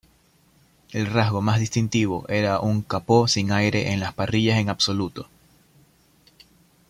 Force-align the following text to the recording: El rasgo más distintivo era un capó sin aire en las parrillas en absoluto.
El 0.89 1.05
rasgo 1.05 1.43
más 1.43 1.59
distintivo 1.59 2.25
era 2.27 2.59
un 2.59 2.81
capó 2.81 3.27
sin 3.27 3.51
aire 3.51 3.91
en 3.91 3.99
las 3.99 4.15
parrillas 4.15 4.57
en 4.57 4.67
absoluto. 4.69 5.29